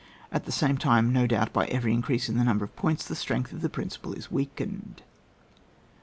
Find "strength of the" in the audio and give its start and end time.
3.15-3.69